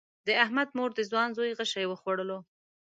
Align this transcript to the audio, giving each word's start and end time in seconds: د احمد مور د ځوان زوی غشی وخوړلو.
د 0.27 0.29
احمد 0.43 0.69
مور 0.77 0.89
د 0.95 0.99
ځوان 1.09 1.29
زوی 1.37 1.51
غشی 1.59 1.85
وخوړلو. 1.87 2.39